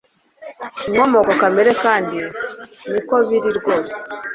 [0.87, 2.19] inkomoko kamere kandi
[2.91, 3.95] niko biri rwose